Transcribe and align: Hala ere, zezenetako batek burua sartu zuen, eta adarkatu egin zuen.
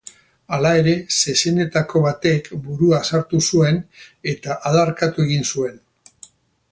Hala 0.55 0.69
ere, 0.77 0.93
zezenetako 1.17 2.01
batek 2.07 2.49
burua 2.69 3.01
sartu 3.09 3.41
zuen, 3.51 3.77
eta 4.35 4.57
adarkatu 4.71 5.27
egin 5.29 5.47
zuen. 5.55 5.79